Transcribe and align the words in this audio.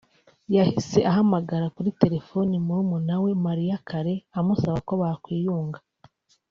yahise 0.55 0.99
ahamagara 1.11 1.65
kuri 1.75 1.89
telefoni 2.01 2.53
murumuna 2.65 3.13
we 3.23 3.31
Mariah 3.45 3.81
Carey 3.89 4.23
amusaba 4.39 4.77
ko 4.87 4.93
bakwiyunga 5.01 5.79